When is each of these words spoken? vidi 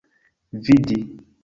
vidi 0.51 0.99